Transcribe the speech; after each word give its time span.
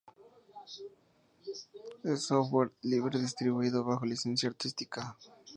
Es 2.03 2.25
software 2.25 2.71
libre 2.81 3.19
distribuido 3.19 3.83
bajo 3.83 4.03
Licencia 4.03 4.49
Artística. 4.49 5.15